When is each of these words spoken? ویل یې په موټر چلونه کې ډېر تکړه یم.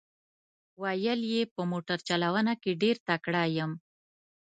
ویل 0.81 1.21
یې 1.33 1.41
په 1.55 1.61
موټر 1.71 1.97
چلونه 2.09 2.53
کې 2.61 2.71
ډېر 2.81 2.95
تکړه 3.07 3.43
یم. 3.57 3.71